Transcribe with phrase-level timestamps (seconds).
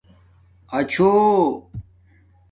[0.77, 1.21] اچھوں